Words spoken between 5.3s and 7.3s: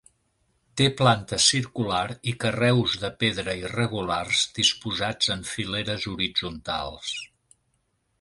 en fileres horitzontals.